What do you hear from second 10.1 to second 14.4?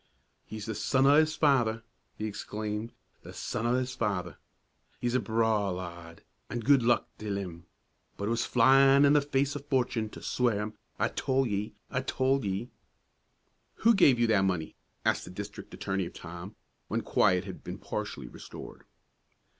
swear him. I told ye! I told ye!" "Who gave you